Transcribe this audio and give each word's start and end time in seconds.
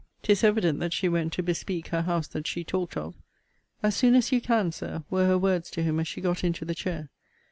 'Tis 0.23 0.43
evident 0.43 0.79
that 0.79 0.93
she 0.93 1.07
went 1.07 1.31
to 1.31 1.43
bespeak 1.43 1.89
her 1.89 2.01
house 2.01 2.25
that 2.27 2.47
she 2.47 2.63
talked 2.63 2.97
of* 2.97 3.13
As 3.83 3.95
soon 3.95 4.15
as 4.15 4.31
you 4.31 4.41
can, 4.41 4.71
Sir, 4.71 5.03
were 5.11 5.27
her 5.27 5.37
words 5.37 5.69
to 5.69 5.83
him 5.83 5.99
as 5.99 6.07
she 6.07 6.21
got 6.21 6.43
into 6.43 6.65
the 6.65 6.73
chair. 6.73 7.11